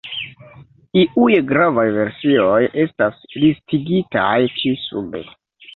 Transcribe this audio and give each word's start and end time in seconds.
Iuj 1.01 1.35
gravaj 1.51 1.85
versioj 1.99 2.57
estas 2.87 3.23
listigitaj 3.45 4.35
ĉi 4.59 4.79
sube. 4.91 5.25